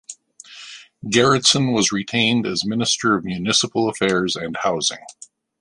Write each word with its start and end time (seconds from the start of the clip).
Gerretsen 1.05 1.75
was 1.75 1.91
retained 1.91 2.47
as 2.47 2.65
Minister 2.65 3.13
of 3.13 3.23
Municipal 3.23 3.87
Affairs 3.87 4.35
and 4.35 4.57
Housing. 4.57 5.05